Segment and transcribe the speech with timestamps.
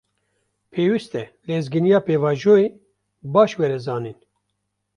[0.71, 2.67] Pêwîst e lezgîniya pêvajoyê,
[3.33, 4.17] baş were zanîn